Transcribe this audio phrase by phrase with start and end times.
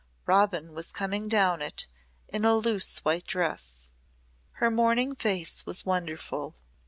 [0.25, 1.85] Robin was coming down it
[2.27, 3.91] in a loose white dress.
[4.53, 6.55] Her morning face was wonderful.